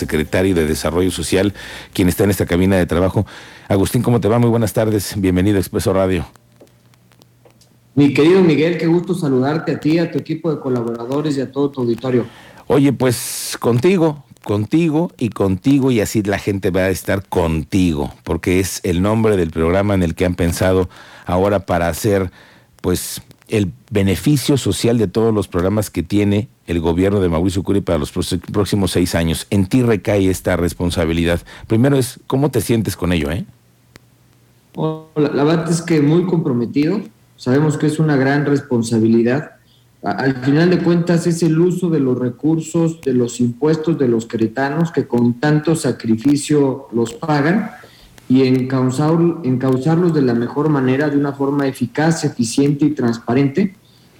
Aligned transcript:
secretario 0.00 0.54
de 0.54 0.66
Desarrollo 0.66 1.10
Social, 1.10 1.54
quien 1.92 2.08
está 2.08 2.24
en 2.24 2.30
esta 2.30 2.46
cabina 2.46 2.76
de 2.76 2.86
trabajo. 2.86 3.26
Agustín, 3.68 4.02
¿cómo 4.02 4.20
te 4.20 4.28
va? 4.28 4.38
Muy 4.38 4.50
buenas 4.50 4.72
tardes. 4.72 5.14
Bienvenido 5.16 5.58
a 5.58 5.60
Expreso 5.60 5.92
Radio. 5.92 6.26
Mi 7.94 8.14
querido 8.14 8.40
Miguel, 8.42 8.78
qué 8.78 8.86
gusto 8.86 9.14
saludarte 9.14 9.72
a 9.72 9.80
ti, 9.80 9.98
a 9.98 10.10
tu 10.10 10.18
equipo 10.18 10.50
de 10.50 10.60
colaboradores 10.60 11.36
y 11.36 11.40
a 11.40 11.52
todo 11.52 11.70
tu 11.70 11.82
auditorio. 11.82 12.24
Oye, 12.66 12.92
pues 12.92 13.56
contigo, 13.60 14.24
contigo 14.42 15.10
y 15.18 15.30
contigo 15.30 15.90
y 15.90 16.00
así 16.00 16.22
la 16.22 16.38
gente 16.38 16.70
va 16.70 16.82
a 16.82 16.88
estar 16.88 17.28
contigo, 17.28 18.14
porque 18.24 18.60
es 18.60 18.80
el 18.84 19.02
nombre 19.02 19.36
del 19.36 19.50
programa 19.50 19.94
en 19.94 20.02
el 20.02 20.14
que 20.14 20.24
han 20.24 20.34
pensado 20.34 20.88
ahora 21.26 21.66
para 21.66 21.88
hacer 21.88 22.30
pues 22.80 23.20
el 23.50 23.72
beneficio 23.90 24.56
social 24.56 24.98
de 24.98 25.06
todos 25.06 25.34
los 25.34 25.48
programas 25.48 25.90
que 25.90 26.02
tiene 26.02 26.48
el 26.66 26.80
gobierno 26.80 27.20
de 27.20 27.28
Mauricio 27.28 27.62
Curi 27.62 27.80
para 27.80 27.98
los 27.98 28.12
próximos 28.12 28.92
seis 28.92 29.14
años. 29.14 29.46
En 29.50 29.66
ti 29.66 29.82
recae 29.82 30.30
esta 30.30 30.56
responsabilidad. 30.56 31.40
Primero 31.66 31.96
es, 31.96 32.20
¿cómo 32.26 32.50
te 32.50 32.60
sientes 32.60 32.96
con 32.96 33.12
ello? 33.12 33.30
Eh? 33.30 33.44
la, 35.16 35.44
verdad 35.44 35.70
es 35.70 35.82
que 35.82 36.00
muy 36.00 36.24
comprometido. 36.26 37.00
Sabemos 37.36 37.76
que 37.76 37.86
es 37.86 37.98
una 37.98 38.16
gran 38.16 38.46
responsabilidad. 38.46 39.52
Al 40.02 40.36
final 40.36 40.70
de 40.70 40.78
cuentas 40.78 41.26
es 41.26 41.42
el 41.42 41.58
uso 41.58 41.90
de 41.90 42.00
los 42.00 42.18
recursos, 42.18 43.00
de 43.02 43.12
los 43.12 43.40
impuestos 43.40 43.98
de 43.98 44.08
los 44.08 44.26
queretanos 44.26 44.92
que 44.92 45.06
con 45.06 45.34
tanto 45.34 45.76
sacrificio 45.76 46.88
los 46.92 47.12
pagan 47.14 47.70
y 48.30 48.46
encauzar, 48.46 49.18
encauzarlos 49.42 50.14
de 50.14 50.22
la 50.22 50.34
mejor 50.34 50.68
manera, 50.68 51.10
de 51.10 51.16
una 51.16 51.32
forma 51.32 51.66
eficaz, 51.66 52.24
eficiente 52.24 52.84
y 52.84 52.90
transparente. 52.90 53.74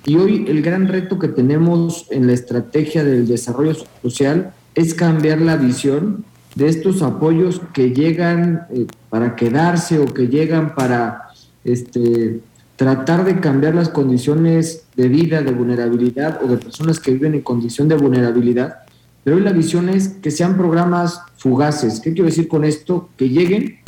Y 0.05 0.17
hoy 0.17 0.47
el 0.49 0.63
gran 0.63 0.89
reto 0.89 1.17
que 1.17 1.29
tenemos 1.29 2.09
en 2.11 2.27
la 2.27 2.33
estrategia 2.33 3.05
del 3.05 3.29
desarrollo 3.29 3.73
social 4.03 4.53
es 4.75 4.95
cambiar 4.95 5.41
la 5.41 5.57
visión 5.57 6.25
de 6.57 6.67
estos 6.67 7.03
apoyos 7.03 7.63
que 7.73 7.91
llegan 7.91 8.67
eh, 8.75 8.87
para 9.11 9.37
quedarse 9.37 10.01
o 10.01 10.07
que 10.07 10.27
llegan 10.27 10.75
para 10.75 11.29
este, 11.63 12.41
tratar 12.75 13.25
de 13.25 13.39
cambiar 13.39 13.77
las 13.77 13.91
condiciones 13.91 14.87
de 14.97 15.09
vida, 15.09 15.41
de 15.41 15.53
vulnerabilidad 15.53 16.41
o 16.43 16.49
de 16.49 16.57
personas 16.57 16.99
que 16.99 17.13
viven 17.13 17.35
en 17.35 17.43
condición 17.43 17.87
de 17.87 17.95
vulnerabilidad. 17.95 18.79
Pero 19.23 19.37
hoy 19.37 19.43
la 19.43 19.53
visión 19.53 19.89
es 19.89 20.09
que 20.09 20.33
sean 20.33 20.57
programas 20.57 21.21
fugaces. 21.37 22.01
¿Qué 22.01 22.13
quiero 22.13 22.27
decir 22.27 22.49
con 22.49 22.65
esto? 22.65 23.11
Que 23.17 23.29
lleguen 23.29 23.80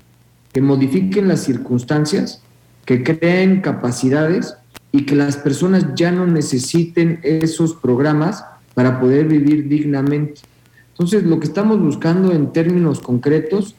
que 0.52 0.60
modifiquen 0.60 1.28
las 1.28 1.40
circunstancias, 1.40 2.42
que 2.84 3.02
creen 3.02 3.60
capacidades 3.60 4.54
y 4.90 5.06
que 5.06 5.16
las 5.16 5.36
personas 5.36 5.94
ya 5.94 6.12
no 6.12 6.26
necesiten 6.26 7.20
esos 7.22 7.74
programas 7.74 8.44
para 8.74 9.00
poder 9.00 9.26
vivir 9.26 9.68
dignamente. 9.68 10.42
Entonces, 10.90 11.24
lo 11.24 11.40
que 11.40 11.46
estamos 11.46 11.80
buscando 11.80 12.32
en 12.32 12.52
términos 12.52 13.00
concretos 13.00 13.74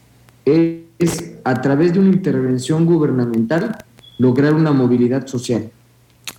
es, 0.46 1.36
a 1.44 1.62
través 1.62 1.94
de 1.94 2.00
una 2.00 2.10
intervención 2.10 2.86
gubernamental, 2.86 3.78
lograr 4.18 4.54
una 4.54 4.72
movilidad 4.72 5.28
social. 5.28 5.70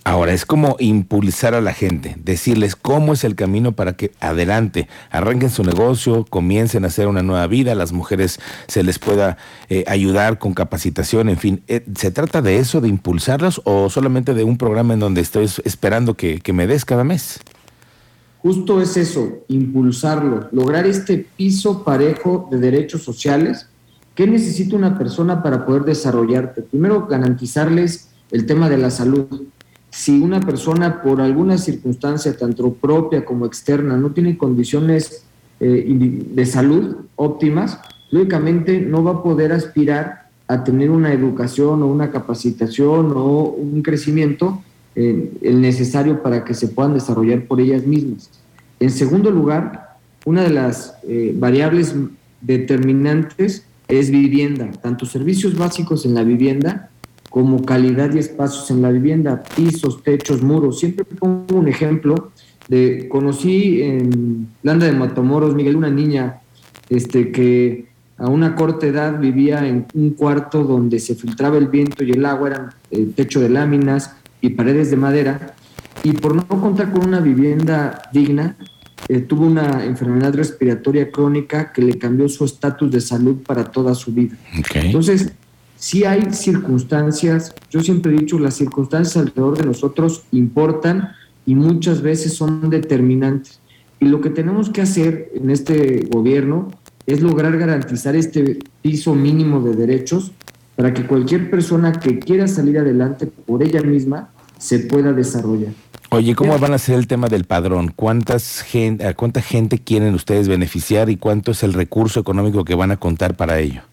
Ahora, 0.07 0.33
es 0.33 0.45
como 0.45 0.75
impulsar 0.77 1.55
a 1.55 1.61
la 1.61 1.73
gente, 1.73 2.15
decirles 2.23 2.75
cómo 2.75 3.13
es 3.13 3.23
el 3.23 3.33
camino 3.33 3.71
para 3.71 3.93
que 3.93 4.11
adelante, 4.19 4.87
arranquen 5.09 5.49
su 5.49 5.63
negocio, 5.63 6.27
comiencen 6.29 6.83
a 6.83 6.89
hacer 6.89 7.07
una 7.07 7.23
nueva 7.23 7.47
vida, 7.47 7.73
las 7.73 7.91
mujeres 7.91 8.39
se 8.67 8.83
les 8.83 8.99
pueda 8.99 9.37
eh, 9.67 9.83
ayudar 9.87 10.37
con 10.37 10.53
capacitación, 10.53 11.27
en 11.27 11.37
fin. 11.37 11.63
Eh, 11.67 11.83
¿Se 11.95 12.11
trata 12.11 12.43
de 12.43 12.59
eso, 12.59 12.81
de 12.81 12.87
impulsarlos 12.87 13.63
o 13.63 13.89
solamente 13.89 14.35
de 14.35 14.43
un 14.43 14.59
programa 14.59 14.93
en 14.93 14.99
donde 14.99 15.21
estoy 15.21 15.49
esperando 15.63 16.13
que, 16.13 16.39
que 16.39 16.53
me 16.53 16.67
des 16.67 16.85
cada 16.85 17.03
mes? 17.03 17.39
Justo 18.43 18.83
es 18.83 18.97
eso, 18.97 19.43
impulsarlo, 19.47 20.49
lograr 20.51 20.85
este 20.85 21.25
piso 21.35 21.83
parejo 21.83 22.47
de 22.51 22.59
derechos 22.59 23.01
sociales. 23.01 23.69
¿Qué 24.13 24.27
necesita 24.27 24.75
una 24.75 24.99
persona 24.99 25.41
para 25.41 25.65
poder 25.65 25.81
desarrollarte? 25.81 26.61
Primero, 26.61 27.07
garantizarles 27.07 28.09
el 28.29 28.45
tema 28.45 28.69
de 28.69 28.77
la 28.77 28.91
salud 28.91 29.47
si 29.95 30.19
una 30.19 30.41
persona 30.41 31.01
por 31.01 31.21
alguna 31.21 31.57
circunstancia, 31.57 32.37
tanto 32.37 32.73
propia 32.73 33.23
como 33.23 33.45
externa, 33.45 33.95
no 33.95 34.11
tiene 34.11 34.37
condiciones 34.37 35.23
eh, 35.61 35.85
de 36.33 36.45
salud 36.45 36.97
óptimas, 37.15 37.79
lógicamente 38.11 38.81
no 38.81 39.05
va 39.05 39.11
a 39.11 39.23
poder 39.23 39.53
aspirar 39.53 40.27
a 40.49 40.65
tener 40.65 40.91
una 40.91 41.13
educación 41.13 41.81
o 41.81 41.87
una 41.87 42.11
capacitación 42.11 43.13
o 43.15 43.43
un 43.57 43.81
crecimiento 43.81 44.61
eh, 44.97 45.31
el 45.41 45.61
necesario 45.61 46.21
para 46.21 46.43
que 46.43 46.53
se 46.53 46.67
puedan 46.67 46.93
desarrollar 46.93 47.45
por 47.45 47.61
ellas 47.61 47.87
mismas. 47.87 48.29
En 48.81 48.91
segundo 48.91 49.31
lugar, 49.31 49.95
una 50.25 50.43
de 50.43 50.49
las 50.49 50.93
eh, 51.07 51.33
variables 51.37 51.95
determinantes 52.41 53.65
es 53.87 54.11
vivienda, 54.11 54.69
tanto 54.81 55.05
servicios 55.05 55.57
básicos 55.57 56.05
en 56.05 56.15
la 56.15 56.23
vivienda 56.23 56.89
como 57.35 57.65
calidad 57.65 58.13
y 58.13 58.19
espacios 58.19 58.71
en 58.71 58.81
la 58.81 58.91
vivienda, 58.91 59.43
pisos, 59.57 60.01
techos, 60.03 60.41
muros. 60.41 60.79
Siempre 60.79 61.03
pongo 61.03 61.57
un 61.57 61.67
ejemplo 61.67 62.31
de, 62.69 63.09
conocí 63.09 63.81
en 63.81 64.47
Landa 64.63 64.85
de 64.85 64.93
Matamoros, 64.93 65.53
Miguel, 65.53 65.75
una 65.75 65.89
niña 65.89 66.39
este, 66.87 67.33
que 67.33 67.87
a 68.17 68.29
una 68.29 68.55
corta 68.55 68.87
edad 68.87 69.19
vivía 69.19 69.67
en 69.67 69.85
un 69.95 70.11
cuarto 70.11 70.63
donde 70.63 70.97
se 70.99 71.13
filtraba 71.13 71.57
el 71.57 71.67
viento 71.67 72.05
y 72.05 72.11
el 72.11 72.25
agua, 72.25 72.47
eran 72.47 72.69
eh, 72.89 73.05
techo 73.13 73.41
de 73.41 73.49
láminas 73.49 74.15
y 74.39 74.51
paredes 74.51 74.89
de 74.89 74.95
madera, 74.95 75.55
y 76.03 76.13
por 76.13 76.35
no 76.35 76.47
contar 76.47 76.93
con 76.93 77.05
una 77.05 77.19
vivienda 77.19 78.01
digna, 78.13 78.55
eh, 79.09 79.19
tuvo 79.19 79.45
una 79.45 79.83
enfermedad 79.83 80.33
respiratoria 80.33 81.11
crónica 81.11 81.73
que 81.73 81.81
le 81.81 81.99
cambió 81.99 82.29
su 82.29 82.45
estatus 82.45 82.89
de 82.89 83.01
salud 83.01 83.43
para 83.45 83.65
toda 83.65 83.93
su 83.93 84.13
vida. 84.13 84.37
Entonces, 84.73 85.33
si 85.85 86.03
hay 86.03 86.33
circunstancias, 86.33 87.53
yo 87.69 87.79
siempre 87.79 88.11
he 88.11 88.17
dicho, 88.17 88.39
las 88.39 88.55
circunstancias 88.55 89.17
alrededor 89.17 89.55
de 89.55 89.65
nosotros 89.65 90.23
importan 90.31 91.09
y 91.45 91.53
muchas 91.53 92.01
veces 92.01 92.33
son 92.33 92.71
determinantes. 92.71 93.59
Y 93.99 94.05
lo 94.05 94.19
que 94.19 94.31
tenemos 94.31 94.71
que 94.71 94.81
hacer 94.81 95.29
en 95.35 95.51
este 95.51 96.07
gobierno 96.09 96.71
es 97.05 97.21
lograr 97.21 97.55
garantizar 97.59 98.15
este 98.15 98.57
piso 98.81 99.13
mínimo 99.13 99.61
de 99.61 99.75
derechos 99.75 100.31
para 100.75 100.91
que 100.91 101.05
cualquier 101.05 101.51
persona 101.51 101.91
que 101.91 102.17
quiera 102.17 102.47
salir 102.47 102.79
adelante 102.79 103.27
por 103.27 103.61
ella 103.61 103.83
misma 103.83 104.29
se 104.57 104.79
pueda 104.79 105.13
desarrollar. 105.13 105.73
Oye, 106.09 106.33
¿cómo 106.33 106.57
van 106.57 106.73
a 106.73 106.79
ser 106.79 106.97
el 106.97 107.05
tema 107.05 107.27
del 107.27 107.43
padrón? 107.43 107.93
¿Cuántas 107.95 108.63
gente, 108.63 109.13
¿Cuánta 109.13 109.43
gente 109.43 109.77
quieren 109.77 110.15
ustedes 110.15 110.47
beneficiar 110.47 111.11
y 111.11 111.17
cuánto 111.17 111.51
es 111.51 111.61
el 111.61 111.73
recurso 111.73 112.19
económico 112.19 112.65
que 112.65 112.73
van 112.73 112.89
a 112.89 112.97
contar 112.97 113.37
para 113.37 113.59
ello? 113.59 113.83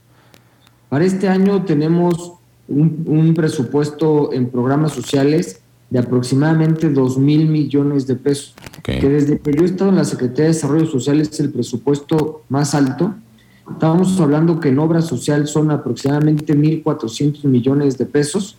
Para 0.92 1.06
este 1.06 1.26
año 1.26 1.64
tenemos 1.64 2.34
un, 2.68 3.32
presupuesto 3.34 4.30
en 4.34 4.50
programas 4.50 4.92
sociales 4.92 5.62
de 5.88 5.98
aproximadamente 5.98 6.90
2 6.90 7.16
mil 7.16 7.48
millones 7.48 8.06
de 8.06 8.16
pesos, 8.16 8.54
que 8.82 9.08
desde 9.08 9.38
que 9.38 9.54
yo 9.54 9.62
he 9.62 9.64
estado 9.64 9.88
en 9.88 9.96
la 9.96 10.04
Secretaría 10.04 10.42
de 10.42 10.48
Desarrollo 10.48 10.84
Social 10.84 11.18
es 11.22 11.40
el 11.40 11.50
presupuesto 11.50 12.42
más 12.50 12.74
alto. 12.74 13.14
Estábamos 13.70 14.20
hablando 14.20 14.60
que 14.60 14.68
en 14.68 14.80
obra 14.80 15.00
social 15.00 15.48
son 15.48 15.70
aproximadamente 15.70 16.54
1.400 16.54 17.44
millones 17.44 17.96
de 17.96 18.04
pesos 18.04 18.58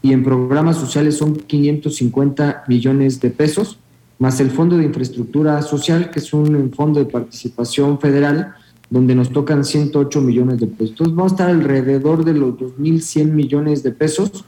y 0.00 0.14
en 0.14 0.24
programas 0.24 0.78
sociales 0.78 1.18
son 1.18 1.36
550 1.36 2.64
millones 2.66 3.20
de 3.20 3.28
pesos, 3.28 3.78
más 4.18 4.40
el 4.40 4.50
Fondo 4.50 4.78
de 4.78 4.84
Infraestructura 4.84 5.60
Social, 5.60 6.10
que 6.10 6.20
es 6.20 6.32
un 6.32 6.72
fondo 6.72 6.98
de 6.98 7.04
participación 7.04 8.00
federal 8.00 8.54
donde 8.94 9.16
nos 9.16 9.32
tocan 9.32 9.64
108 9.64 10.20
millones 10.20 10.60
de 10.60 10.68
pesos. 10.68 10.90
Entonces 10.90 11.16
vamos 11.16 11.32
a 11.32 11.34
estar 11.34 11.50
alrededor 11.50 12.24
de 12.24 12.32
los 12.32 12.54
2.100 12.54 13.32
millones 13.32 13.82
de 13.82 13.90
pesos 13.90 14.44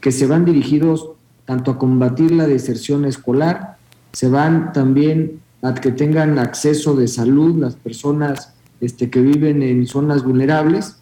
que 0.00 0.12
se 0.12 0.28
van 0.28 0.44
dirigidos 0.44 1.10
tanto 1.46 1.72
a 1.72 1.78
combatir 1.78 2.30
la 2.30 2.46
deserción 2.46 3.04
escolar, 3.04 3.78
se 4.12 4.28
van 4.28 4.72
también 4.72 5.40
a 5.62 5.74
que 5.74 5.90
tengan 5.90 6.38
acceso 6.38 6.94
de 6.94 7.08
salud 7.08 7.56
las 7.58 7.74
personas 7.74 8.54
este, 8.80 9.10
que 9.10 9.20
viven 9.20 9.64
en 9.64 9.88
zonas 9.88 10.22
vulnerables. 10.22 10.98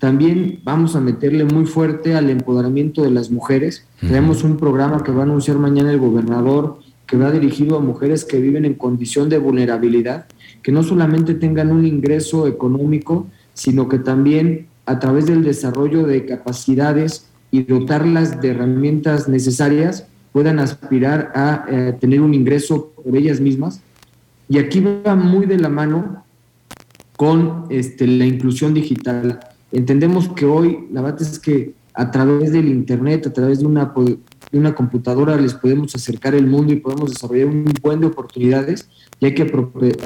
También 0.00 0.58
vamos 0.64 0.96
a 0.96 1.00
meterle 1.00 1.44
muy 1.44 1.66
fuerte 1.66 2.16
al 2.16 2.30
empoderamiento 2.30 3.04
de 3.04 3.12
las 3.12 3.30
mujeres. 3.30 3.86
Tenemos 4.00 4.42
un 4.42 4.56
programa 4.56 5.04
que 5.04 5.12
va 5.12 5.20
a 5.20 5.22
anunciar 5.22 5.58
mañana 5.58 5.92
el 5.92 5.98
gobernador 5.98 6.80
que 7.06 7.16
va 7.16 7.30
dirigido 7.30 7.76
a 7.76 7.80
mujeres 7.80 8.24
que 8.24 8.40
viven 8.40 8.64
en 8.64 8.74
condición 8.74 9.28
de 9.28 9.38
vulnerabilidad 9.38 10.26
que 10.64 10.72
no 10.72 10.82
solamente 10.82 11.34
tengan 11.34 11.70
un 11.70 11.86
ingreso 11.86 12.46
económico, 12.46 13.26
sino 13.52 13.86
que 13.86 13.98
también 13.98 14.66
a 14.86 14.98
través 14.98 15.26
del 15.26 15.44
desarrollo 15.44 16.06
de 16.06 16.24
capacidades 16.24 17.26
y 17.50 17.62
dotarlas 17.64 18.40
de 18.40 18.48
herramientas 18.48 19.28
necesarias 19.28 20.06
puedan 20.32 20.58
aspirar 20.58 21.32
a 21.34 21.66
eh, 21.68 21.96
tener 22.00 22.22
un 22.22 22.32
ingreso 22.32 22.92
por 22.96 23.14
ellas 23.14 23.40
mismas. 23.40 23.82
Y 24.48 24.58
aquí 24.58 24.80
va 24.80 25.14
muy 25.14 25.44
de 25.44 25.58
la 25.58 25.68
mano 25.68 26.24
con 27.16 27.66
este, 27.68 28.06
la 28.06 28.24
inclusión 28.24 28.72
digital. 28.72 29.40
Entendemos 29.70 30.30
que 30.30 30.46
hoy 30.46 30.88
la 30.90 31.02
verdad 31.02 31.22
es 31.22 31.38
que 31.38 31.74
a 31.92 32.10
través 32.10 32.52
del 32.52 32.68
Internet, 32.68 33.26
a 33.26 33.32
través 33.34 33.60
de 33.60 33.66
una, 33.66 33.92
de 34.54 34.60
una 34.60 34.74
computadora, 34.74 35.36
les 35.36 35.52
podemos 35.52 35.94
acercar 35.94 36.34
el 36.34 36.46
mundo 36.46 36.72
y 36.72 36.76
podemos 36.76 37.10
desarrollar 37.10 37.48
un 37.48 37.64
buen 37.82 38.00
de 38.00 38.06
oportunidades 38.06 38.88
y 39.20 39.26
hay 39.26 39.34
que, 39.34 39.42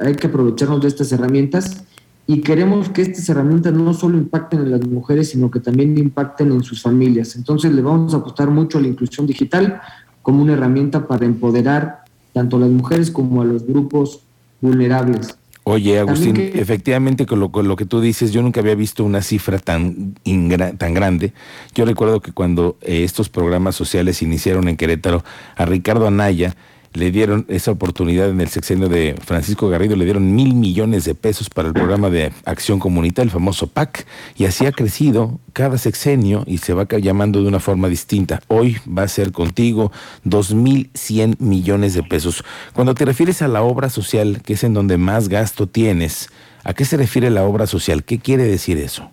hay 0.03 0.15
que 0.15 0.27
aprovecharnos 0.27 0.81
de 0.81 0.89
estas 0.89 1.13
herramientas 1.13 1.85
y 2.27 2.41
queremos 2.41 2.89
que 2.89 3.03
estas 3.03 3.29
herramientas 3.29 3.73
no 3.75 3.93
solo 3.95 4.19
impacten 4.19 4.61
en 4.61 4.71
las 4.71 4.87
mujeres, 4.87 5.31
sino 5.31 5.51
que 5.51 5.61
también 5.61 5.97
impacten 5.97 6.51
en 6.53 6.63
sus 6.63 6.83
familias. 6.83 7.37
Entonces 7.37 7.73
le 7.73 7.83
vamos 7.83 8.15
a 8.15 8.19
apostar 8.19 8.51
mucho 8.51 8.79
a 8.79 8.81
la 8.81 8.89
inclusión 8.89 9.27
digital 9.27 9.81
como 10.23 10.43
una 10.43 10.55
herramienta 10.55 11.07
para 11.07 11.27
empoderar 11.27 12.05
tanto 12.33 12.57
a 12.57 12.61
las 12.61 12.71
mujeres 12.71 13.11
como 13.11 13.43
a 13.43 13.45
los 13.45 13.67
grupos 13.67 14.21
vulnerables. 14.61 15.38
Oye, 15.71 15.99
Agustín, 15.99 16.53
efectivamente 16.55 17.27
con 17.27 17.41
lo, 17.41 17.53
con 17.53 17.69
lo, 17.69 17.77
que 17.77 17.85
tú 17.85 18.01
dices, 18.01 18.33
yo 18.33 18.41
nunca 18.41 18.61
había 18.61 18.75
visto 18.75 19.05
una 19.05 19.21
cifra 19.21 19.59
tan, 19.59 20.15
tan 20.79 20.95
grande. 20.95 21.35
Yo 21.75 21.85
recuerdo 21.85 22.21
que 22.21 22.33
cuando 22.33 22.79
eh, 22.81 23.05
estos 23.05 23.29
programas 23.29 23.77
sociales 23.77 24.23
iniciaron 24.23 24.69
en 24.69 24.79
Querétaro, 24.79 25.23
a 25.57 25.67
Ricardo 25.67 26.07
Anaya 26.07 26.57
le 26.93 27.11
dieron 27.11 27.45
esa 27.49 27.71
oportunidad 27.71 28.31
en 28.31 28.41
el 28.41 28.49
sexenio 28.49 28.89
de 28.89 29.15
Francisco 29.25 29.69
Garrido, 29.69 29.97
le 29.97 30.05
dieron 30.05 30.35
mil 30.35 30.55
millones 30.55 31.05
de 31.05 31.15
pesos 31.15 31.51
para 31.51 31.69
el 31.69 31.75
programa 31.75 32.11
de 32.11 32.33
acción 32.45 32.79
comunitaria, 32.79 33.27
el 33.27 33.31
famoso 33.31 33.67
PAC, 33.67 34.07
y 34.37 34.47
así 34.47 34.67
ha 34.67 34.73
crecido 34.73 35.39
cada 35.53 35.79
sexenio 35.79 36.45
y 36.47 36.59
se 36.59 36.73
va 36.73 36.87
llamando 37.01 37.43
de 37.43 37.49
una 37.49 37.61
forma 37.61 37.89
distinta. 37.89 38.41
Hoy 38.49 38.79
va 38.87 39.03
a 39.03 39.09
ser 39.09 39.33
contigo 39.33 39.93
dos 40.25 40.55
mil 40.55 40.91
cien 40.95 41.37
millones 41.39 41.95
de 41.95 42.03
pesos. 42.03 42.45
Cuando 42.73 42.95
te 42.95 43.05
refieres 43.05 43.43
a 43.43 43.49
la 43.49 43.63
obra 43.63 43.91
social, 43.91 44.43
que 44.43 44.55
es 44.55 44.65
en 44.65 44.75
donde 44.75 44.99
más 44.99 45.29
gasto 45.29 45.67
tienes, 45.67 46.29
¿a 46.65 46.75
qué 46.75 46.85
se 46.85 46.97
refiere 46.97 47.31
la 47.31 47.45
obra 47.45 47.67
social? 47.67 48.05
¿Qué 48.05 48.19
quiere 48.19 48.45
decir 48.45 48.79
eso? 48.79 49.11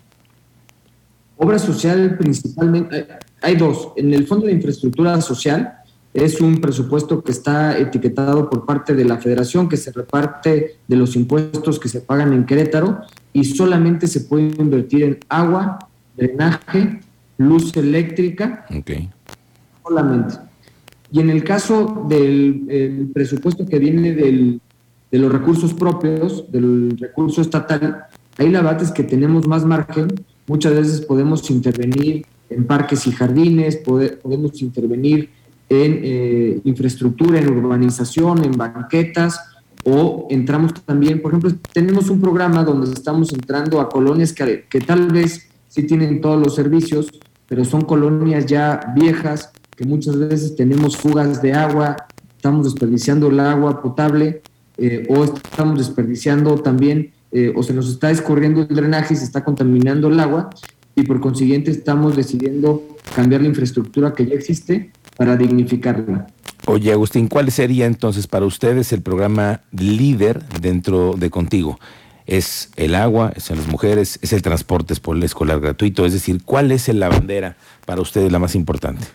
Obra 1.36 1.58
social 1.58 2.16
principalmente, 2.16 3.06
hay 3.42 3.56
dos. 3.56 3.90
En 3.96 4.14
el 4.14 4.26
Fondo 4.26 4.46
de 4.46 4.52
Infraestructura 4.52 5.20
Social, 5.20 5.74
es 6.24 6.40
un 6.40 6.60
presupuesto 6.60 7.22
que 7.22 7.32
está 7.32 7.78
etiquetado 7.78 8.48
por 8.48 8.64
parte 8.64 8.94
de 8.94 9.04
la 9.04 9.18
federación, 9.18 9.68
que 9.68 9.76
se 9.76 9.92
reparte 9.92 10.76
de 10.88 10.96
los 10.96 11.14
impuestos 11.14 11.78
que 11.78 11.88
se 11.88 12.00
pagan 12.00 12.32
en 12.32 12.46
Querétaro 12.46 13.00
y 13.32 13.44
solamente 13.44 14.06
se 14.06 14.22
puede 14.22 14.44
invertir 14.58 15.04
en 15.04 15.18
agua, 15.28 15.78
drenaje, 16.16 17.00
luz 17.38 17.76
eléctrica. 17.76 18.64
Okay. 18.80 19.10
Solamente. 19.86 20.36
Y 21.12 21.20
en 21.20 21.30
el 21.30 21.44
caso 21.44 22.06
del 22.08 23.10
presupuesto 23.12 23.66
que 23.66 23.78
viene 23.78 24.12
del, 24.12 24.60
de 25.10 25.18
los 25.18 25.30
recursos 25.30 25.74
propios, 25.74 26.50
del 26.50 26.96
recurso 26.98 27.42
estatal, 27.42 28.04
ahí 28.38 28.50
la 28.50 28.62
verdad 28.62 28.82
es 28.82 28.90
que 28.90 29.04
tenemos 29.04 29.46
más 29.46 29.64
margen. 29.64 30.08
Muchas 30.46 30.74
veces 30.74 31.00
podemos 31.02 31.50
intervenir 31.50 32.24
en 32.48 32.66
parques 32.66 33.06
y 33.06 33.12
jardines, 33.12 33.76
podemos 33.76 34.62
intervenir 34.62 35.30
en 35.68 36.00
eh, 36.02 36.60
infraestructura, 36.64 37.38
en 37.38 37.50
urbanización, 37.50 38.44
en 38.44 38.52
banquetas, 38.52 39.40
o 39.84 40.26
entramos 40.30 40.74
también, 40.84 41.22
por 41.22 41.30
ejemplo, 41.30 41.52
tenemos 41.72 42.10
un 42.10 42.20
programa 42.20 42.64
donde 42.64 42.92
estamos 42.92 43.32
entrando 43.32 43.80
a 43.80 43.88
colonias 43.88 44.32
que, 44.32 44.64
que 44.68 44.80
tal 44.80 45.12
vez 45.12 45.48
sí 45.68 45.84
tienen 45.84 46.20
todos 46.20 46.40
los 46.40 46.54
servicios, 46.54 47.08
pero 47.46 47.64
son 47.64 47.82
colonias 47.82 48.46
ya 48.46 48.80
viejas, 48.96 49.52
que 49.76 49.84
muchas 49.84 50.18
veces 50.18 50.56
tenemos 50.56 50.96
fugas 50.96 51.40
de 51.40 51.52
agua, 51.52 51.96
estamos 52.36 52.64
desperdiciando 52.64 53.28
el 53.28 53.38
agua 53.38 53.80
potable, 53.80 54.42
eh, 54.78 55.06
o 55.08 55.24
estamos 55.24 55.78
desperdiciando 55.78 56.56
también, 56.56 57.12
eh, 57.30 57.52
o 57.54 57.62
se 57.62 57.72
nos 57.72 57.88
está 57.88 58.10
escorriendo 58.10 58.62
el 58.62 58.74
drenaje 58.74 59.14
y 59.14 59.16
se 59.16 59.24
está 59.24 59.44
contaminando 59.44 60.08
el 60.08 60.18
agua, 60.18 60.50
y 60.96 61.02
por 61.02 61.20
consiguiente 61.20 61.70
estamos 61.70 62.16
decidiendo 62.16 62.82
cambiar 63.14 63.42
la 63.42 63.48
infraestructura 63.48 64.14
que 64.14 64.26
ya 64.26 64.34
existe 64.34 64.90
para 65.16 65.36
dignificarla. 65.36 66.26
Oye, 66.66 66.92
Agustín, 66.92 67.28
¿cuál 67.28 67.50
sería 67.52 67.86
entonces 67.86 68.26
para 68.26 68.44
ustedes 68.44 68.92
el 68.92 69.00
programa 69.00 69.60
líder 69.70 70.42
dentro 70.60 71.14
de 71.16 71.30
Contigo? 71.30 71.78
¿Es 72.26 72.70
el 72.74 72.96
agua, 72.96 73.32
es 73.36 73.50
las 73.50 73.68
mujeres, 73.68 74.18
es 74.20 74.32
el 74.32 74.42
transporte 74.42 74.94
escolar 74.94 75.60
gratuito? 75.60 76.04
Es 76.04 76.12
decir, 76.12 76.42
¿cuál 76.44 76.72
es 76.72 76.88
la 76.88 77.08
bandera 77.08 77.56
para 77.84 78.00
ustedes 78.00 78.32
la 78.32 78.40
más 78.40 78.56
importante? 78.56 79.06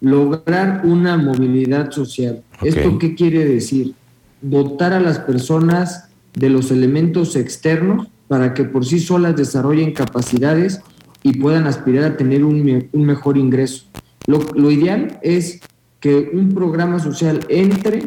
Lograr 0.00 0.80
una 0.84 1.18
movilidad 1.18 1.90
social. 1.90 2.42
¿Esto 2.62 2.98
qué 2.98 3.14
quiere 3.14 3.44
decir? 3.44 3.94
Dotar 4.40 4.94
a 4.94 5.00
las 5.00 5.18
personas 5.18 6.08
de 6.32 6.48
los 6.48 6.70
elementos 6.70 7.36
externos 7.36 8.08
para 8.28 8.54
que 8.54 8.64
por 8.64 8.86
sí 8.86 8.98
solas 8.98 9.36
desarrollen 9.36 9.92
capacidades 9.92 10.80
y 11.22 11.34
puedan 11.38 11.66
aspirar 11.66 12.04
a 12.04 12.16
tener 12.16 12.44
un, 12.44 12.88
un 12.92 13.04
mejor 13.04 13.36
ingreso. 13.36 13.84
Lo, 14.26 14.70
ideal 14.70 15.18
es 15.22 15.60
que 16.00 16.30
un 16.32 16.54
programa 16.54 16.98
social 16.98 17.40
entre, 17.48 18.02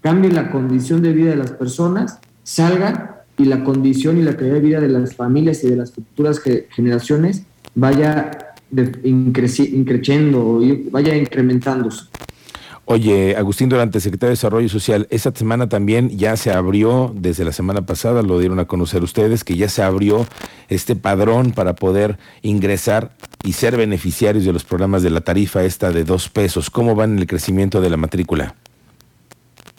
cambie 0.00 0.30
la 0.30 0.50
condición 0.50 1.02
de 1.02 1.12
vida 1.12 1.30
de 1.30 1.36
las 1.36 1.52
personas, 1.52 2.20
salga 2.42 3.24
y 3.36 3.44
la 3.44 3.64
condición 3.64 4.18
y 4.18 4.22
la 4.22 4.36
calidad 4.36 4.54
de 4.54 4.60
vida 4.60 4.80
de 4.80 4.88
las 4.88 5.14
familias 5.14 5.62
y 5.64 5.68
de 5.68 5.76
las 5.76 5.92
futuras 5.92 6.40
generaciones 6.70 7.44
vaya 7.74 8.30
increciendo 9.04 10.60
vaya 10.90 11.16
incrementándose. 11.16 12.04
Oye, 12.90 13.36
Agustín 13.36 13.68
Durante, 13.68 14.00
secretario 14.00 14.30
de 14.30 14.32
Desarrollo 14.32 14.68
Social, 14.70 15.06
esta 15.10 15.30
semana 15.34 15.68
también 15.68 16.08
ya 16.16 16.38
se 16.38 16.50
abrió, 16.50 17.12
desde 17.14 17.44
la 17.44 17.52
semana 17.52 17.84
pasada 17.84 18.22
lo 18.22 18.38
dieron 18.38 18.60
a 18.60 18.64
conocer 18.64 19.02
ustedes, 19.02 19.44
que 19.44 19.58
ya 19.58 19.68
se 19.68 19.82
abrió 19.82 20.26
este 20.70 20.96
padrón 20.96 21.52
para 21.52 21.74
poder 21.74 22.16
ingresar 22.40 23.14
y 23.44 23.52
ser 23.52 23.76
beneficiarios 23.76 24.46
de 24.46 24.54
los 24.54 24.64
programas 24.64 25.02
de 25.02 25.10
la 25.10 25.20
tarifa 25.20 25.64
esta 25.64 25.92
de 25.92 26.04
dos 26.04 26.30
pesos. 26.30 26.70
¿Cómo 26.70 26.94
van 26.94 27.12
en 27.12 27.18
el 27.18 27.26
crecimiento 27.26 27.82
de 27.82 27.90
la 27.90 27.98
matrícula? 27.98 28.54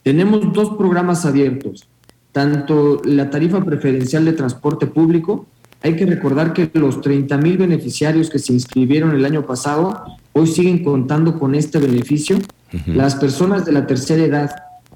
Tenemos 0.03 0.53
dos 0.53 0.77
programas 0.77 1.25
abiertos, 1.25 1.87
tanto 2.31 3.01
la 3.03 3.31
tarifa 3.31 3.65
preferencial 3.65 4.23
de 4.23 4.33
transporte 4.33 4.85
público, 4.85 5.47
hay 5.81 5.95
que 5.95 6.05
recordar 6.05 6.53
que 6.53 6.69
los 6.73 7.01
30 7.01 7.37
mil 7.39 7.57
beneficiarios 7.57 8.29
que 8.29 8.37
se 8.37 8.53
inscribieron 8.53 9.15
el 9.15 9.25
año 9.25 9.47
pasado 9.47 9.99
hoy 10.33 10.45
siguen 10.45 10.83
contando 10.83 11.39
con 11.39 11.55
este 11.55 11.79
beneficio 11.79 12.37
las 12.85 13.15
personas 13.15 13.65
de 13.65 13.71
la 13.71 13.87
tercera 13.87 14.23
edad 14.23 14.51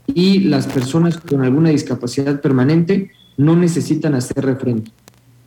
y 0.08 0.40
las 0.42 0.68
personas 0.68 1.18
con 1.18 1.44
alguna 1.44 1.70
discapacidad 1.70 2.42
permanente 2.42 3.12
no 3.38 3.56
necesitan 3.56 4.16
hacer 4.16 4.44
refrendo. 4.46 4.92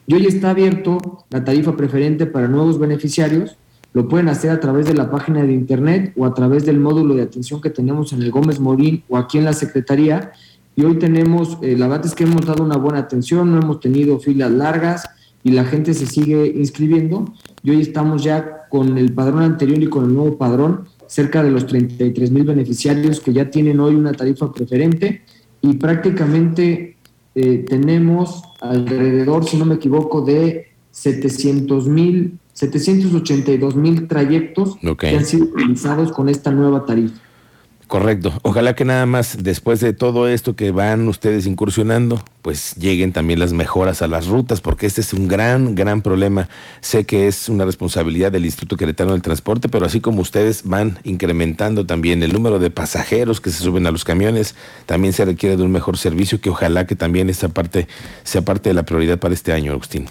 Y 0.07 0.14
hoy 0.14 0.26
está 0.26 0.50
abierto 0.50 1.25
la 1.31 1.43
tarifa 1.45 1.76
preferente 1.76 2.26
para 2.26 2.47
nuevos 2.47 2.78
beneficiarios 2.78 3.57
lo 3.97 4.09
pueden 4.09 4.29
hacer 4.29 4.50
a 4.50 4.61
través 4.61 4.85
de 4.85 4.93
la 4.93 5.11
página 5.11 5.43
de 5.43 5.55
internet 5.55 6.12
o 6.19 6.26
a 6.26 6.35
través 6.35 6.67
del 6.67 6.79
módulo 6.79 7.15
de 7.15 7.23
atención 7.23 7.62
que 7.62 7.71
tenemos 7.71 8.12
en 8.12 8.21
el 8.21 8.31
Gómez 8.31 8.61
Morín 8.61 9.03
o 9.09 9.17
aquí 9.17 9.38
en 9.38 9.47
la 9.47 9.55
Secretaría. 9.55 10.33
Y 10.76 10.85
hoy 10.85 10.99
tenemos, 10.99 11.57
eh, 11.62 11.79
la 11.79 11.88
verdad 11.88 12.05
es 12.05 12.15
que 12.15 12.25
hemos 12.25 12.45
dado 12.45 12.62
una 12.62 12.76
buena 12.76 12.99
atención, 12.99 13.50
no 13.50 13.59
hemos 13.59 13.81
tenido 13.81 14.19
filas 14.19 14.50
largas 14.50 15.09
y 15.43 15.53
la 15.53 15.65
gente 15.65 15.95
se 15.95 16.05
sigue 16.05 16.47
inscribiendo. 16.47 17.25
Y 17.62 17.71
hoy 17.71 17.81
estamos 17.81 18.23
ya 18.23 18.67
con 18.69 18.99
el 18.99 19.15
padrón 19.15 19.43
anterior 19.45 19.83
y 19.83 19.87
con 19.87 20.05
el 20.05 20.15
nuevo 20.15 20.37
padrón, 20.37 20.85
cerca 21.07 21.43
de 21.43 21.50
los 21.50 21.67
33 21.67 22.31
mil 22.33 22.45
beneficiarios 22.45 23.21
que 23.21 23.33
ya 23.33 23.49
tienen 23.49 23.81
hoy 23.81 23.95
una 23.95 24.12
tarifa 24.12 24.53
preferente 24.53 25.23
y 25.62 25.73
prácticamente 25.76 26.99
eh, 27.35 27.65
tenemos 27.67 28.43
alrededor, 28.61 29.47
si 29.47 29.57
no 29.57 29.65
me 29.65 29.76
equivoco, 29.76 30.21
de 30.21 30.75
700 30.97 31.88
mil 31.88 32.38
782 32.55 33.76
mil 33.76 34.09
trayectos 34.09 34.79
que 34.99 35.09
han 35.09 35.26
sido 35.26 35.45
utilizados 35.45 36.11
con 36.11 36.31
esta 36.31 36.50
nueva 36.50 36.87
tarifa. 36.87 37.21
Correcto. 37.87 38.33
Ojalá 38.43 38.75
que 38.75 38.85
nada 38.85 39.07
más 39.07 39.45
después 39.45 39.79
de 39.79 39.93
todo 39.93 40.26
esto 40.26 40.57
que 40.57 40.73
van 40.73 41.07
ustedes 41.07 41.47
incursionando, 41.47 42.21
pues 42.43 42.75
lleguen 42.76 43.12
también 43.12 43.38
las 43.38 43.53
mejoras 43.53 44.03
a 44.03 44.09
las 44.09 44.26
rutas, 44.26 44.61
porque 44.61 44.87
este 44.87 45.03
es 45.03 45.12
un 45.12 45.29
gran, 45.29 45.75
gran 45.76 46.03
problema. 46.03 46.49
Sé 46.81 47.05
que 47.05 47.29
es 47.29 47.49
una 47.49 47.65
responsabilidad 47.65 48.33
del 48.33 48.47
Instituto 48.47 48.76
Queretano 48.76 49.12
del 49.12 49.23
Transporte, 49.23 49.69
pero 49.69 49.87
así 49.87 50.00
como 50.00 50.23
ustedes 50.23 50.62
van 50.65 50.99
incrementando 51.05 51.87
también 51.87 52.23
el 52.25 52.33
número 52.33 52.59
de 52.59 52.71
pasajeros 52.71 53.41
que 53.41 53.50
se 53.50 53.62
suben 53.62 53.87
a 53.87 53.93
los 53.93 54.05
camiones, 54.05 54.57
también 54.87 55.12
se 55.12 55.26
requiere 55.26 55.57
de 55.57 55.62
un 55.62 55.71
mejor 55.71 55.97
servicio, 55.97 56.41
que 56.41 56.50
ojalá 56.50 56.87
que 56.87 56.97
también 56.97 57.29
esta 57.29 57.50
parte 57.50 57.87
sea 58.25 58.43
parte 58.43 58.71
de 58.71 58.75
la 58.75 58.85
prioridad 58.85 59.19
para 59.21 59.35
este 59.35 59.53
año, 59.53 59.73
Agustín. 59.73 60.07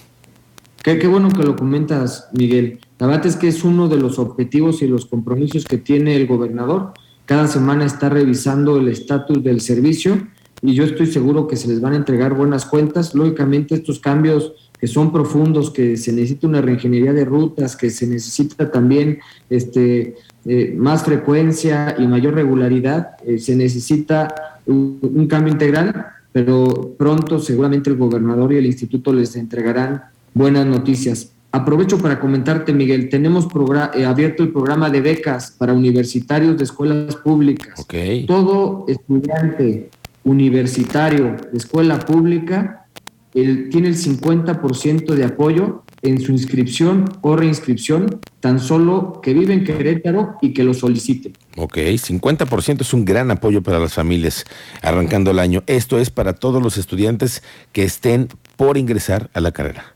Qué, 0.86 1.08
bueno 1.08 1.30
que 1.30 1.42
lo 1.42 1.56
comentas, 1.56 2.30
Miguel. 2.32 2.78
La 3.00 3.08
verdad 3.08 3.26
es 3.26 3.36
que 3.38 3.48
es 3.48 3.64
uno 3.64 3.88
de 3.88 3.98
los 3.98 4.20
objetivos 4.20 4.84
y 4.84 4.88
los 4.88 5.08
compromisos 5.08 5.66
que 5.66 5.80
tiene 5.80 6.16
el 6.16 6.28
gobernador. 6.28 6.94
Cada 7.26 7.48
semana 7.48 7.86
está 7.86 8.08
revisando 8.08 8.78
el 8.78 8.90
estatus 8.90 9.44
del 9.44 9.62
servicio 9.62 10.28
y 10.62 10.76
yo 10.76 10.84
estoy 10.84 11.08
seguro 11.08 11.48
que 11.48 11.56
se 11.56 11.70
les 11.70 11.82
van 11.82 11.94
a 11.94 11.96
entregar 11.96 12.36
buenas 12.36 12.68
cuentas. 12.68 13.16
Lógicamente 13.16 13.74
estos 13.74 14.00
cambios 14.00 14.54
que 14.80 14.86
son 14.86 15.12
profundos, 15.12 15.72
que 15.72 15.98
se 15.98 16.12
necesita 16.12 16.46
una 16.46 16.62
reingeniería 16.62 17.14
de 17.14 17.26
rutas, 17.26 17.76
que 17.76 17.90
se 17.90 18.06
necesita 18.06 18.70
también 18.70 19.18
este, 19.50 20.14
eh, 20.46 20.76
más 20.78 21.04
frecuencia 21.04 21.96
y 21.98 22.06
mayor 22.06 22.36
regularidad, 22.36 23.16
eh, 23.26 23.40
se 23.40 23.56
necesita 23.56 24.60
un, 24.68 25.26
cambio 25.28 25.52
integral, 25.52 26.06
pero 26.32 26.94
pronto 26.96 27.40
seguramente 27.40 27.90
el 27.90 27.98
gobernador 27.98 28.54
y 28.54 28.58
el 28.58 28.68
instituto 28.68 29.12
les 29.12 29.36
entregarán 29.36 30.14
buenas 30.36 30.68
noticias. 30.68 31.32
Aprovecho 31.52 31.98
para 31.98 32.20
comentarte, 32.20 32.74
Miguel, 32.74 33.10
tenemos 33.10 33.48
eh, 33.96 34.06
abierto 34.06 34.44
el 34.44 34.52
programa 34.52 34.90
de 34.90 35.00
becas 35.00 35.52
para 35.52 35.74
universitarios 35.74 36.58
de 36.58 36.66
escuelas 36.66 37.16
públicas. 37.16 37.88
Todo 38.28 38.86
estudiante 38.88 39.90
universitario 40.26 41.38
de 41.52 41.58
escuela 41.58 41.98
pública 42.00 42.86
tiene 43.32 43.88
el 43.88 43.96
50% 43.96 45.14
de 45.14 45.24
apoyo 45.24 45.84
en 46.02 46.22
su 46.22 46.32
inscripción 46.32 47.06
o 47.22 47.36
reinscripción, 47.36 48.20
tan 48.40 48.60
solo 48.60 49.22
que 49.22 49.34
vive 49.34 49.54
en 49.54 49.64
Querétaro 49.64 50.36
y 50.42 50.54
que 50.54 50.64
lo 50.64 50.74
solicite. 50.74 51.34
Ok, 51.58 51.78
50% 51.78 52.82
es 52.82 52.94
un 52.94 53.06
gran 53.06 53.32
apoyo 53.32 53.64
para 53.64 53.80
las 53.80 53.94
familias 53.94 54.46
arrancando 54.82 55.32
el 55.32 55.40
año. 55.40 55.64
Esto 55.68 56.00
es 56.00 56.10
para 56.10 56.34
todos 56.34 56.62
los 56.62 56.78
estudiantes 56.78 57.44
que 57.72 57.84
estén 57.84 58.28
por 58.58 58.78
ingresar 58.78 59.30
a 59.34 59.42
la 59.42 59.52
carrera. 59.52 59.95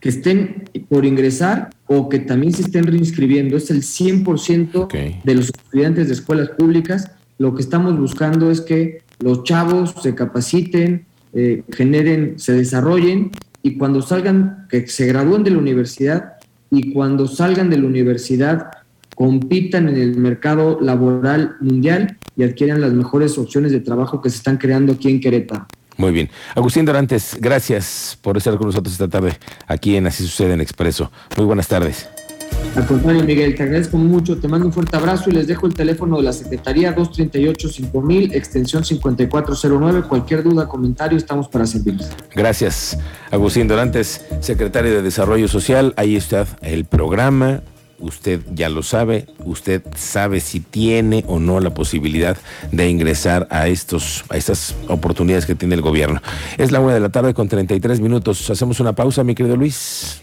Que 0.00 0.10
estén 0.10 0.64
por 0.88 1.04
ingresar 1.04 1.70
o 1.86 2.08
que 2.08 2.18
también 2.20 2.52
se 2.52 2.62
estén 2.62 2.84
reinscribiendo. 2.84 3.56
Es 3.56 3.70
el 3.70 3.82
100% 3.82 5.22
de 5.24 5.34
los 5.34 5.46
estudiantes 5.46 6.08
de 6.08 6.14
escuelas 6.14 6.50
públicas. 6.50 7.10
Lo 7.38 7.54
que 7.54 7.62
estamos 7.62 7.98
buscando 7.98 8.50
es 8.50 8.60
que 8.60 9.02
los 9.20 9.42
chavos 9.44 9.94
se 10.02 10.14
capaciten, 10.14 11.06
eh, 11.32 11.62
generen, 11.72 12.38
se 12.38 12.52
desarrollen 12.52 13.30
y 13.62 13.76
cuando 13.76 14.02
salgan, 14.02 14.66
que 14.68 14.86
se 14.86 15.06
gradúen 15.06 15.44
de 15.44 15.50
la 15.50 15.58
universidad 15.58 16.34
y 16.70 16.92
cuando 16.92 17.26
salgan 17.26 17.70
de 17.70 17.78
la 17.78 17.86
universidad 17.86 18.70
compitan 19.14 19.88
en 19.88 19.96
el 19.96 20.16
mercado 20.16 20.78
laboral 20.80 21.56
mundial 21.60 22.16
y 22.36 22.44
adquieran 22.44 22.80
las 22.80 22.92
mejores 22.92 23.36
opciones 23.36 23.72
de 23.72 23.80
trabajo 23.80 24.22
que 24.22 24.30
se 24.30 24.36
están 24.36 24.58
creando 24.58 24.92
aquí 24.92 25.10
en 25.10 25.20
Querétaro. 25.20 25.66
Muy 25.98 26.12
bien. 26.12 26.30
Agustín 26.54 26.84
Dorantes, 26.84 27.36
gracias 27.40 28.16
por 28.22 28.36
estar 28.36 28.56
con 28.56 28.68
nosotros 28.68 28.92
esta 28.92 29.08
tarde 29.08 29.36
aquí 29.66 29.96
en 29.96 30.06
Así 30.06 30.22
Sucede 30.22 30.54
en 30.54 30.60
Expreso. 30.60 31.10
Muy 31.36 31.44
buenas 31.44 31.66
tardes. 31.66 32.08
Al 32.76 32.86
contrario, 32.86 33.24
Miguel, 33.24 33.56
te 33.56 33.64
agradezco 33.64 33.96
mucho, 33.96 34.38
te 34.38 34.46
mando 34.46 34.66
un 34.66 34.72
fuerte 34.72 34.96
abrazo 34.96 35.30
y 35.30 35.32
les 35.32 35.48
dejo 35.48 35.66
el 35.66 35.74
teléfono 35.74 36.16
de 36.18 36.22
la 36.22 36.32
Secretaría 36.32 36.94
238-5000, 36.94 38.32
extensión 38.32 38.84
5409. 38.84 40.02
Cualquier 40.02 40.44
duda, 40.44 40.68
comentario, 40.68 41.18
estamos 41.18 41.48
para 41.48 41.66
servirles. 41.66 42.10
Gracias, 42.34 42.96
Agustín 43.32 43.66
Dorantes, 43.66 44.24
secretario 44.40 44.92
de 44.92 45.02
Desarrollo 45.02 45.48
Social. 45.48 45.92
Ahí 45.96 46.14
está 46.14 46.46
el 46.62 46.84
programa. 46.84 47.62
Usted 48.00 48.40
ya 48.54 48.68
lo 48.68 48.82
sabe, 48.82 49.26
usted 49.44 49.82
sabe 49.96 50.40
si 50.40 50.60
tiene 50.60 51.24
o 51.26 51.38
no 51.38 51.60
la 51.60 51.74
posibilidad 51.74 52.36
de 52.70 52.88
ingresar 52.88 53.48
a 53.50 53.68
estos, 53.68 54.24
a 54.28 54.36
estas 54.36 54.74
oportunidades 54.88 55.46
que 55.46 55.54
tiene 55.54 55.74
el 55.74 55.82
gobierno. 55.82 56.22
Es 56.58 56.70
la 56.70 56.80
una 56.80 56.94
de 56.94 57.00
la 57.00 57.08
tarde 57.08 57.34
con 57.34 57.48
33 57.48 58.00
minutos. 58.00 58.48
Hacemos 58.50 58.80
una 58.80 58.92
pausa, 58.92 59.24
mi 59.24 59.34
querido 59.34 59.56
Luis. 59.56 60.22